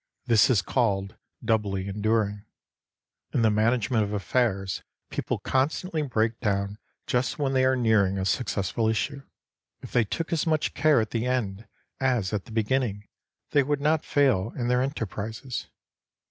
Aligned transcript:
This 0.25 0.49
is 0.49 0.63
called 0.63 1.15
doubly 1.45 1.87
enduring. 1.87 2.43
In 3.35 3.43
the 3.43 3.51
management 3.51 4.03
of 4.03 4.13
affairs, 4.13 4.81
people 5.11 5.37
constantly 5.37 6.01
break 6.01 6.39
down 6.39 6.79
just 7.05 7.37
when 7.37 7.53
they 7.53 7.63
are 7.65 7.75
nearing 7.75 8.17
a 8.17 8.25
suc 8.25 8.47
cessful 8.47 8.89
issue. 8.89 9.21
If 9.83 9.91
they 9.91 10.03
took 10.03 10.33
as 10.33 10.47
much 10.47 10.73
care 10.73 11.01
at 11.01 11.11
the 11.11 11.27
end 11.27 11.67
as 11.99 12.33
at 12.33 12.45
the 12.45 12.51
beginning, 12.51 13.09
they 13.51 13.61
would 13.61 13.79
not 13.79 14.03
fail 14.03 14.51
in 14.55 14.69
their 14.69 14.81
enterprises. 14.81 15.67